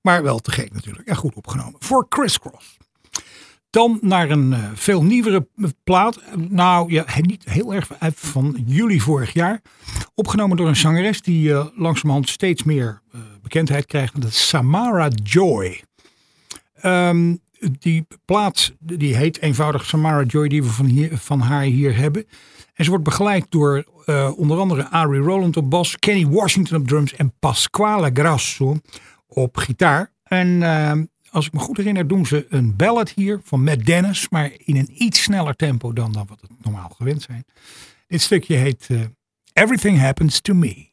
Maar 0.00 0.22
wel 0.22 0.38
te 0.38 0.50
gek 0.50 0.72
natuurlijk. 0.72 1.08
En 1.08 1.16
goed 1.16 1.34
opgenomen. 1.34 1.74
Voor 1.78 2.08
Criss 2.08 2.38
Cross. 2.38 2.76
Dan 3.70 3.98
naar 4.02 4.30
een 4.30 4.52
eh, 4.52 4.70
veel 4.74 5.02
nieuwere 5.04 5.48
plaat. 5.84 6.20
Nou 6.36 6.92
ja, 6.92 7.04
niet 7.20 7.44
heel 7.44 7.74
erg 7.74 7.88
van 8.14 8.62
juli 8.66 9.00
vorig 9.00 9.32
jaar. 9.32 9.60
Opgenomen 10.14 10.56
door 10.56 10.68
een 10.68 10.76
zangeres 10.76 11.22
die 11.22 11.52
eh, 11.52 11.66
langzamerhand 11.74 12.28
steeds 12.28 12.62
meer 12.62 13.02
eh, 13.12 13.20
bekendheid 13.42 13.86
krijgt. 13.86 14.20
Dat 14.20 14.30
is 14.30 14.48
Samara 14.48 15.08
Joy. 15.22 15.82
Ehm, 16.80 17.36
die 17.78 18.06
plaat 18.24 18.72
die 18.78 19.16
heet 19.16 19.40
eenvoudig 19.40 19.86
Samara 19.86 20.22
Joy 20.22 20.48
die 20.48 20.62
we 20.62 20.68
van, 20.68 20.86
hier, 20.86 21.18
van 21.18 21.40
haar 21.40 21.62
hier 21.62 21.96
hebben. 21.96 22.26
En 22.74 22.84
ze 22.84 22.90
wordt 22.90 23.04
begeleid 23.04 23.46
door 23.48 23.84
eh, 24.06 24.32
onder 24.36 24.58
andere 24.58 24.88
Ari 24.88 25.18
Rowland 25.18 25.56
op 25.56 25.70
bas, 25.70 25.96
Kenny 25.96 26.26
Washington 26.26 26.80
op 26.80 26.88
drums 26.88 27.14
en 27.14 27.32
Pasquale 27.38 28.10
Grasso 28.12 28.76
op 29.26 29.56
gitaar. 29.56 30.12
En 30.22 30.62
ehm, 30.62 31.04
als 31.30 31.46
ik 31.46 31.52
me 31.52 31.58
goed 31.58 31.76
herinner 31.76 32.06
doen 32.06 32.26
ze 32.26 32.46
een 32.48 32.76
ballad 32.76 33.10
hier 33.10 33.40
van 33.44 33.64
Matt 33.64 33.86
Dennis, 33.86 34.28
maar 34.28 34.52
in 34.56 34.76
een 34.76 35.02
iets 35.02 35.22
sneller 35.22 35.54
tempo 35.54 35.92
dan, 35.92 36.12
dan 36.12 36.26
wat 36.26 36.40
we 36.40 36.46
normaal 36.62 36.88
gewend 36.88 37.22
zijn. 37.22 37.44
Dit 38.06 38.20
stukje 38.20 38.54
heet 38.54 38.86
eh, 38.90 39.00
Everything 39.52 39.98
Happens 39.98 40.40
to 40.40 40.54
Me. 40.54 40.87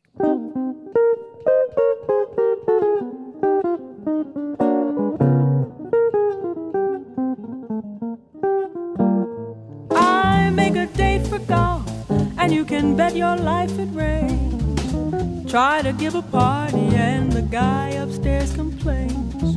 And 11.49 12.53
you 12.53 12.65
can 12.65 12.95
bet 12.95 13.15
your 13.15 13.35
life 13.35 13.77
it 13.79 13.89
rains. 13.93 15.51
Try 15.51 15.81
to 15.81 15.93
give 15.93 16.15
a 16.15 16.21
party, 16.21 16.95
and 16.95 17.31
the 17.31 17.41
guy 17.41 17.89
upstairs 17.89 18.53
complains. 18.53 19.55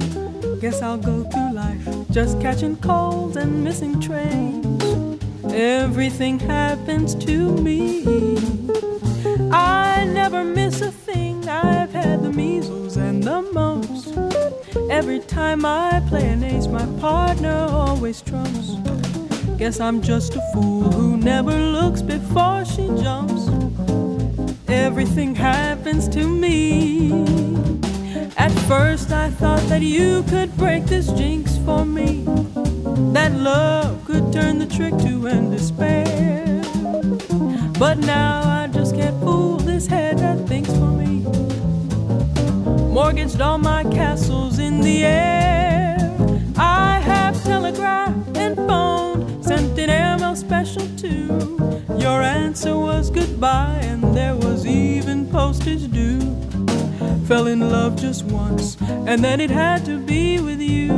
Guess 0.60 0.82
I'll 0.82 0.98
go 0.98 1.24
through 1.24 1.52
life 1.52 1.88
just 2.10 2.40
catching 2.40 2.76
colds 2.76 3.36
and 3.36 3.62
missing 3.62 4.00
trains. 4.00 5.20
Everything 5.52 6.38
happens 6.38 7.14
to 7.26 7.52
me. 7.58 8.36
I 9.52 10.04
never 10.04 10.44
miss 10.44 10.80
a 10.80 10.90
thing. 10.90 11.48
I've 11.48 11.92
had 11.92 12.22
the 12.22 12.32
measles 12.32 12.96
and 12.96 13.22
the 13.22 13.42
mumps. 13.42 14.12
Every 14.90 15.20
time 15.20 15.64
I 15.64 16.02
play 16.08 16.28
an 16.28 16.42
ace, 16.42 16.66
my 16.66 16.86
partner 17.00 17.66
always 17.70 18.20
trumps. 18.22 18.76
Guess 19.58 19.80
I'm 19.80 20.00
just 20.00 20.36
a 20.36 20.40
fool 20.52 20.84
who 20.92 21.16
never 21.16 21.50
looks 21.50 22.00
before 22.00 22.64
she 22.64 22.86
jumps. 23.02 23.48
Everything 24.68 25.34
happens 25.34 26.08
to 26.10 26.28
me. 26.28 27.10
At 28.36 28.52
first, 28.68 29.10
I 29.10 29.30
thought 29.30 29.62
that 29.68 29.82
you 29.82 30.22
could 30.28 30.56
break 30.56 30.84
this 30.84 31.10
jinx 31.10 31.58
for 31.66 31.84
me. 31.84 32.22
That 33.12 33.32
love 33.32 34.04
could 34.04 34.32
turn 34.32 34.60
the 34.60 34.66
trick 34.66 34.96
to 34.98 35.26
end 35.26 35.50
despair. 35.50 36.62
But 37.80 37.98
now 37.98 38.42
I 38.44 38.68
just 38.68 38.94
can't 38.94 39.20
fool 39.20 39.56
this 39.56 39.88
head 39.88 40.18
that 40.20 40.46
thinks 40.46 40.70
for 40.70 40.92
me. 41.02 41.24
Mortgaged 42.94 43.40
all 43.40 43.58
my 43.58 43.82
castles 43.82 44.60
in 44.60 44.82
the 44.82 45.04
air. 45.04 45.98
I 46.56 47.00
have 47.00 47.42
telegraphed 47.42 48.07
special 50.48 50.88
too. 50.96 51.84
Your 51.98 52.22
answer 52.22 52.74
was 52.74 53.10
goodbye, 53.10 53.80
and 53.82 54.02
there 54.16 54.34
was 54.34 54.64
even 54.64 55.28
postage 55.30 55.92
due. 55.92 56.20
Fell 57.26 57.48
in 57.48 57.68
love 57.68 57.96
just 57.96 58.24
once, 58.24 58.78
and 58.80 59.22
then 59.22 59.42
it 59.42 59.50
had 59.50 59.84
to 59.84 59.98
be 59.98 60.40
with 60.40 60.62
you. 60.62 60.88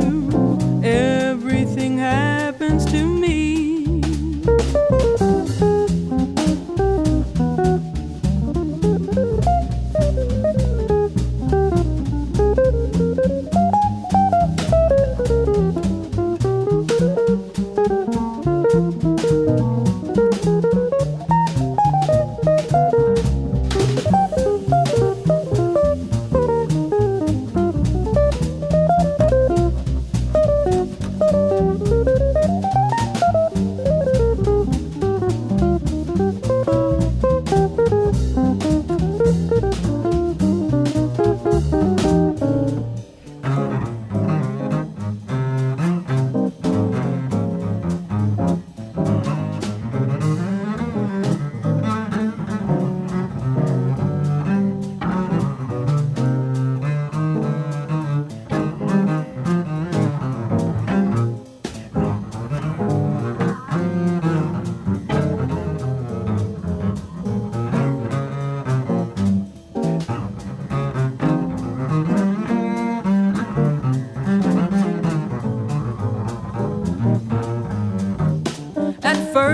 Everything 0.81 1.97
happens 1.97 2.85
to 2.93 3.03
me. 3.05 3.60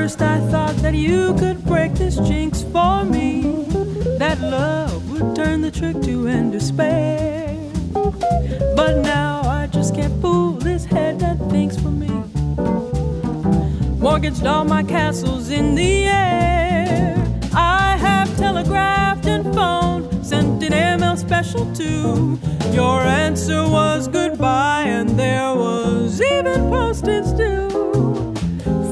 First, 0.02 0.22
I 0.22 0.40
thought 0.52 0.76
that 0.84 0.94
you 0.94 1.34
could 1.40 1.60
break 1.66 1.92
this 1.94 2.18
jinx 2.28 2.62
for 2.74 3.04
me. 3.04 3.30
That 4.24 4.40
love 4.40 5.02
would 5.10 5.36
turn 5.36 5.62
the 5.62 5.72
trick 5.72 5.98
to 6.04 6.28
end 6.28 6.52
despair. 6.52 7.58
But 8.80 8.94
now 9.16 9.42
I 9.60 9.68
just 9.78 9.96
can't 9.96 10.16
fool 10.22 10.52
this 10.52 10.86
head 10.86 11.20
that 11.24 11.38
thinks 11.50 11.78
for 11.84 11.94
me. 12.04 12.14
Mortgaged 14.06 14.46
all 14.46 14.66
my 14.66 14.84
castles 14.84 15.50
in 15.50 15.74
the 15.74 15.94
air. 16.06 17.16
I 17.54 17.98
have 18.08 18.30
telegraphed 18.38 19.26
and 19.26 19.44
phoned, 19.56 20.06
sent 20.24 20.64
an 20.64 20.74
airmail 20.74 21.18
special 21.18 21.66
too. 21.74 22.40
Your 22.72 23.00
answer 23.02 23.64
was 23.78 24.08
goodbye, 24.08 24.86
and 24.98 25.10
there 25.20 25.56
was 25.56 26.22
even 26.22 26.60
postage 26.70 27.30
due 27.36 27.57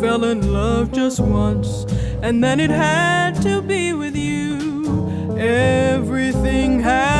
fell 0.05 0.23
in 0.23 0.53
love 0.53 0.91
just 0.91 1.19
once, 1.19 1.83
and 2.21 2.43
then 2.43 2.59
it 2.59 2.69
had 2.69 3.33
to 3.41 3.59
be 3.59 3.91
with 3.91 4.15
you. 4.15 5.35
Everything 5.35 6.79
happens 6.79 7.14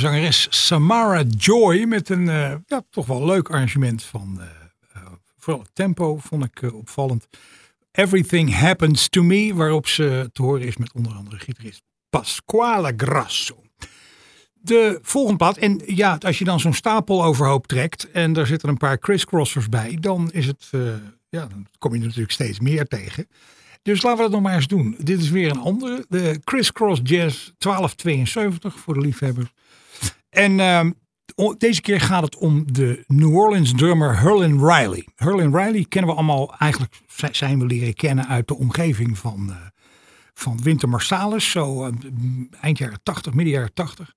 zangeres 0.00 0.46
Samara 0.50 1.22
Joy 1.22 1.84
met 1.84 2.08
een 2.08 2.28
eh, 2.28 2.54
ja, 2.66 2.82
toch 2.90 3.06
wel 3.06 3.24
leuk 3.24 3.50
arrangement 3.50 4.02
van 4.02 4.40
eh, 4.40 4.46
eh, 4.92 5.02
vooral 5.38 5.62
het 5.62 5.74
tempo 5.74 6.18
vond 6.18 6.44
ik 6.44 6.72
opvallend. 6.72 7.28
Everything 7.92 8.54
Happens 8.54 9.08
to 9.08 9.22
Me, 9.22 9.54
waarop 9.54 9.86
ze 9.86 10.30
te 10.32 10.42
horen 10.42 10.66
is 10.66 10.76
met 10.76 10.92
onder 10.92 11.12
andere 11.12 11.38
gitarist 11.38 11.82
Pasquale 12.10 12.92
Grasso. 12.96 13.62
De 14.52 14.98
volgende 15.02 15.36
plaat, 15.36 15.56
en 15.56 15.80
ja, 15.86 16.18
als 16.20 16.38
je 16.38 16.44
dan 16.44 16.60
zo'n 16.60 16.74
stapel 16.74 17.24
overhoop 17.24 17.66
trekt 17.66 18.10
en 18.10 18.32
daar 18.32 18.46
zitten 18.46 18.68
een 18.68 18.76
paar 18.76 18.98
crisscrossers 18.98 19.68
bij, 19.68 19.96
dan 20.00 20.30
is 20.32 20.46
het, 20.46 20.68
ja, 21.28 21.46
dan 21.46 21.66
kom 21.78 21.94
je 21.94 22.00
natuurlijk 22.00 22.32
steeds 22.32 22.60
meer 22.60 22.86
tegen. 22.86 23.26
Dus 23.82 24.02
laten 24.02 24.16
we 24.16 24.22
dat 24.22 24.32
nog 24.32 24.42
maar 24.42 24.54
eens 24.54 24.66
doen. 24.66 24.96
Dit 24.98 25.20
is 25.20 25.30
weer 25.30 25.50
een 25.50 25.60
andere. 25.60 26.04
De 26.08 26.40
Criss 26.44 26.72
Cross 26.72 27.00
Jazz 27.04 27.50
1272 27.58 28.78
voor 28.78 28.94
de 28.94 29.00
liefhebbers. 29.00 29.52
En 30.30 30.60
ehm, 30.60 30.90
deze 31.58 31.80
keer 31.80 32.00
gaat 32.00 32.22
het 32.22 32.36
om 32.36 32.72
de 32.72 33.04
New 33.06 33.34
Orleans 33.36 33.72
drummer 33.76 34.20
Hurlin 34.20 34.66
Riley. 34.66 35.06
Hurlin 35.16 35.56
Riley 35.56 35.84
kennen 35.88 36.10
we 36.10 36.16
allemaal, 36.16 36.54
eigenlijk 36.58 37.00
zi- 37.06 37.28
zijn 37.32 37.58
we 37.58 37.66
leren 37.66 37.94
kennen 37.94 38.26
uit 38.28 38.48
de 38.48 38.56
omgeving 38.56 39.18
van, 39.18 39.50
eh, 39.50 39.56
van 40.34 40.62
Winter 40.62 40.88
Marsalis. 40.88 41.50
Zo 41.50 41.84
eh, 41.84 41.92
eind 42.60 42.78
jaren 42.78 43.00
80, 43.02 43.34
midden 43.34 43.54
jaren 43.54 43.74
80. 43.74 44.14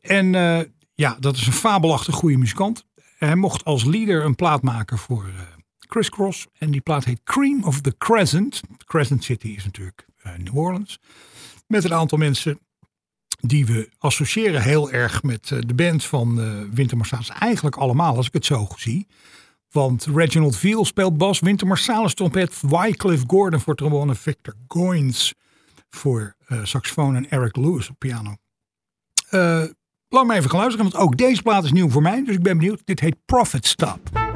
En 0.00 0.34
eh, 0.34 0.60
ja, 0.94 1.16
dat 1.20 1.36
is 1.36 1.46
een 1.46 1.52
fabelachtig 1.52 2.14
goede 2.14 2.36
muzikant. 2.36 2.84
Hij 3.18 3.36
mocht 3.36 3.64
als 3.64 3.84
leader 3.84 4.24
een 4.24 4.34
plaat 4.34 4.62
maken 4.62 4.98
voor 4.98 5.24
Criss 5.78 6.10
Cross. 6.10 6.46
En 6.58 6.70
die 6.70 6.80
plaat 6.80 7.04
heet 7.04 7.20
Cream 7.24 7.64
of 7.64 7.80
the 7.80 7.94
Crescent. 7.98 8.60
Crescent 8.84 9.24
City 9.24 9.48
is 9.48 9.64
natuurlijk 9.64 10.06
New 10.36 10.56
Orleans. 10.56 10.98
Met 11.66 11.84
een 11.84 11.94
aantal 11.94 12.18
mensen 12.18 12.58
die 13.40 13.66
we 13.66 13.88
associëren 13.98 14.62
heel 14.62 14.90
erg 14.90 15.22
met 15.22 15.50
eh, 15.50 15.58
de 15.66 15.74
band 15.74 16.04
van 16.04 16.40
eh 16.40 16.46
Winter 16.72 16.96
Marsalis. 16.96 17.28
Eigenlijk 17.28 17.76
allemaal, 17.76 18.16
als 18.16 18.26
ik 18.26 18.32
het 18.32 18.44
zo 18.44 18.68
zie. 18.76 19.06
Want 19.70 20.06
Reginald 20.14 20.56
Veal 20.56 20.84
speelt 20.84 21.18
bas, 21.18 21.40
Winter 21.40 21.66
Marsalis 21.66 22.14
trompet, 22.14 22.60
Wycliffe 22.60 23.24
Gordon 23.26 23.60
voor 23.60 23.74
trombone, 23.74 24.14
Victor 24.14 24.54
Goins 24.68 25.34
voor 25.90 26.34
eh, 26.46 26.64
saxofoon 26.64 27.16
en 27.16 27.30
Eric 27.30 27.56
Lewis 27.56 27.88
op 27.88 27.98
piano. 27.98 28.36
Eh, 29.30 29.64
laat 30.08 30.26
me 30.26 30.34
even 30.34 30.50
gaan 30.50 30.60
luisteren, 30.60 30.90
want 30.90 31.02
ook 31.02 31.16
deze 31.16 31.42
plaat 31.42 31.64
is 31.64 31.72
nieuw 31.72 31.90
voor 31.90 32.02
mij. 32.02 32.24
Dus 32.24 32.34
ik 32.34 32.42
ben 32.42 32.58
benieuwd. 32.58 32.80
Dit 32.84 33.00
heet 33.00 33.16
Profit 33.24 33.66
Stop. 33.66 34.27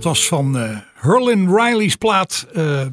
Dat 0.00 0.12
was 0.12 0.28
van 0.28 0.58
eh 0.58 0.76
Herlin 0.94 1.56
Riley's 1.56 1.96
plaat 1.96 2.46
eh, 2.54 2.86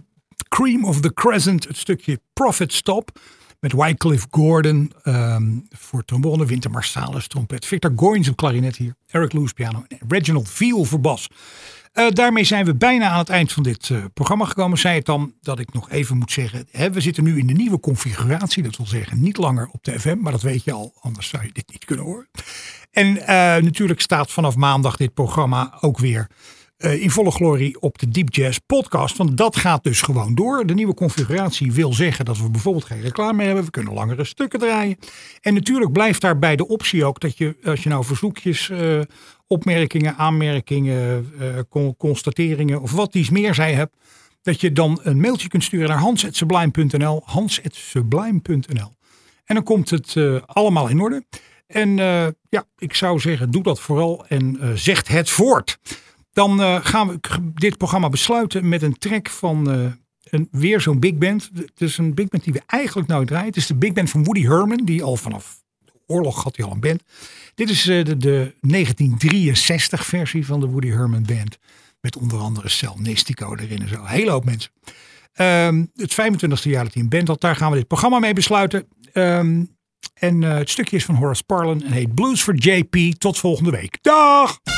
Cream 0.50 0.86
of 0.86 1.00
the 1.00 1.14
Crescent. 1.14 1.68
Het 1.68 1.78
stukje 1.78 2.20
Profit 2.34 2.74
Stop. 2.74 3.20
Met 3.60 3.74
Wycliffe 3.74 4.28
Gordon 4.32 4.94
ehm, 5.04 5.44
voor 5.70 6.06
trombone, 6.06 6.46
Winter 6.46 6.72
Marsalis 6.72 7.28
trompet. 7.28 7.66
Victor 7.66 7.92
Goins 7.96 8.30
op 8.30 8.36
klarinet 8.36 8.76
hier. 8.76 8.96
Eric 9.08 9.34
Loos 9.34 9.52
piano 9.52 9.84
en 9.88 9.98
Reginald 10.08 10.50
Veal 10.50 10.84
voor 10.84 11.00
bas. 11.00 11.28
Eh, 11.92 12.10
daarmee 12.10 12.44
zijn 12.44 12.66
we 12.66 12.76
bijna 12.76 13.10
aan 13.10 13.20
het 13.20 13.30
eind 13.30 13.52
van 13.52 13.64
dit 13.64 13.92
programma 14.14 14.46
gekomen. 14.46 14.78
Zei 14.78 14.96
het 14.96 15.06
dan 15.06 15.34
dat 15.42 15.60
ik 15.60 15.74
nog 15.74 15.90
even 15.90 16.18
moet 16.18 16.32
zeggen. 16.32 16.68
Hè, 16.72 16.92
we 16.92 17.02
zitten 17.02 17.24
nu 17.24 17.40
in 17.40 17.48
de 17.48 17.54
nieuwe 17.54 17.80
configuratie. 17.80 18.64
Dat 18.64 18.78
wil 18.78 18.88
zeggen 18.88 19.22
niet 19.22 19.38
langer 19.38 19.70
op 19.72 19.84
de 19.84 20.00
FM. 20.00 20.18
Maar 20.20 20.32
dat 20.32 20.42
weet 20.42 20.64
je 20.64 20.72
al, 20.72 20.94
anders 21.00 21.30
zou 21.30 21.44
je 21.44 21.52
dit 21.52 21.72
niet 21.72 21.86
kunnen 21.86 22.06
horen. 22.06 22.30
En 22.92 23.14
natuurlijk 23.64 24.02
staat 24.02 24.32
vanaf 24.32 24.56
maandag 24.56 24.98
dit 24.98 25.14
programma 25.14 25.78
ook 25.82 25.98
weer 25.98 26.28
eh, 26.78 27.02
in 27.02 27.12
volle 27.12 27.32
glorie 27.32 27.82
op 27.82 28.00
de 28.00 28.10
Deep 28.10 28.34
Jazz 28.34 28.58
podcast. 28.66 29.18
Want 29.18 29.38
dat 29.38 29.56
gaat 29.56 29.84
dus 29.84 30.02
gewoon 30.02 30.36
door. 30.36 30.66
De 30.66 30.74
nieuwe 30.74 30.94
configuratie 30.94 31.72
wil 31.72 31.94
zeggen 31.94 32.26
dat 32.26 32.38
we 32.38 32.50
bijvoorbeeld 32.50 32.86
geen 32.86 33.02
reclame 33.02 33.44
hebben. 33.44 33.64
We 33.64 33.70
kunnen 33.72 33.94
langere 33.94 34.24
stukken 34.26 34.60
draaien. 34.60 34.98
En 35.42 35.54
natuurlijk 35.54 35.92
blijft 35.92 36.22
daarbij 36.22 36.56
de 36.56 36.68
optie 36.68 37.06
ook 37.06 37.20
dat 37.20 37.38
je, 37.38 37.56
als 37.64 37.84
je 37.84 37.90
nou 37.90 38.06
verzoekjes, 38.06 38.70
eh, 38.70 39.00
opmerkingen, 39.48 40.16
aanmerkingen, 40.16 41.32
eh, 41.40 41.48
con- 41.70 41.98
constateringen 41.98 42.82
of 42.82 42.92
wat 42.92 43.16
iets 43.16 43.30
meer 43.30 43.54
zij 43.54 43.74
hebt. 43.74 43.96
Dat 44.42 44.62
je 44.62 44.72
dan 44.72 45.00
een 45.04 45.20
mailtje 45.20 45.48
kunt 45.48 45.64
sturen 45.64 45.90
naar 45.90 45.98
hans.sublime.nl. 45.98 47.22
Hans.sublime.nl. 47.26 48.96
En 49.46 49.56
dan 49.56 49.64
komt 49.64 49.90
het 49.90 50.16
allemaal 50.46 50.88
in 50.88 51.00
orde. 51.00 51.24
En 51.68 51.96
ja, 52.50 52.66
ik 52.78 52.94
zou 52.94 53.20
zeggen, 53.20 53.52
doe 53.52 53.64
dat 53.64 53.80
vooral 53.80 54.26
en 54.28 54.58
zegt 54.76 55.08
het 55.08 55.30
voort. 55.30 55.78
Dan 56.38 56.62
eh, 56.62 56.78
gaan 56.82 57.08
we 57.08 57.20
dit 57.54 57.78
programma 57.78 58.10
besluiten 58.10 58.70
met 58.70 58.82
een 58.82 58.98
track 58.98 59.30
van 59.30 59.72
eh, 59.72 59.92
een, 60.24 60.48
weer 60.52 60.82
zo'n 60.82 61.00
big 61.00 61.16
band. 61.16 61.50
Het 61.54 61.82
is 61.82 61.98
een 61.98 62.14
big 62.14 62.28
band 62.28 62.44
die 62.44 62.54
we 62.54 62.62
eigenlijk 62.66 63.08
nooit 63.08 63.28
draaien. 63.28 63.48
Het 63.48 63.56
is 63.56 63.68
de 63.68 63.76
big 63.76 63.94
band 63.94 64.10
van 64.10 64.24
Woody 64.24 64.42
Herman, 64.42 64.86
die 64.86 65.04
al 65.04 65.16
vanaf 65.16 65.62
de 65.86 65.92
oorlog 66.06 66.44
had 66.44 66.56
hij 66.56 66.66
al 66.66 66.72
een 66.72 66.80
band. 66.80 67.04
Dit 67.56 67.70
is 67.70 67.88
eh, 67.88 68.06
de, 68.06 68.18
de 68.18 68.56
1963 68.60 70.06
versie 70.06 70.46
van 70.46 70.60
de 70.60 70.68
Woody 70.68 70.90
Herman 70.90 71.24
band. 71.24 71.58
Met 72.02 72.18
onder 72.18 72.40
andere 72.40 72.70
Cel 72.70 72.96
Nestico 73.00 73.56
erin 73.56 73.82
en 73.82 73.90
zo. 73.90 73.96
Een 73.96 74.06
hele 74.06 74.32
hoop 74.32 74.46
mensen. 74.46 74.72
Ehm, 75.34 75.86
het 75.96 76.14
25e 76.14 76.70
jaar 76.70 76.84
dat 76.84 76.94
hij 76.94 77.04
een 77.04 77.10
band 77.10 77.28
had, 77.28 77.42
daar 77.42 77.56
gaan 77.56 77.72
we 77.72 77.78
dit 77.78 77.88
programma 77.88 78.20
mee 78.20 78.34
besluiten. 78.34 78.88
Ehm, 79.14 79.64
en 80.14 80.42
het 80.42 80.70
stukje 80.70 80.96
is 80.96 81.06
van 81.06 81.16
Horace 81.16 81.44
Parlan 81.44 81.84
en 81.84 81.92
heet 81.92 82.16
Blues 82.16 82.42
for 82.42 82.56
JP. 82.56 82.96
Tot 83.18 83.38
volgende 83.38 83.72
week. 83.72 83.98
Dag! 84.02 84.77